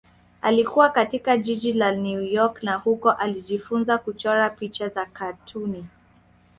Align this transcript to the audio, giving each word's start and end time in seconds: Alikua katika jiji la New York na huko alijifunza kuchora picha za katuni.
Alikua 0.41 0.89
katika 0.89 1.37
jiji 1.37 1.73
la 1.73 1.91
New 1.91 2.21
York 2.21 2.63
na 2.63 2.75
huko 2.75 3.11
alijifunza 3.11 3.97
kuchora 3.97 4.49
picha 4.49 4.89
za 4.89 5.05
katuni. 5.05 5.85